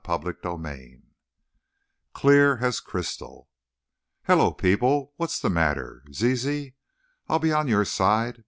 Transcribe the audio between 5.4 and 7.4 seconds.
matter, Zizi? I'll